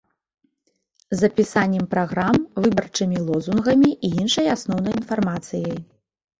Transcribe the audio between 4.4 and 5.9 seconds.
асноўнай інфармацыяй.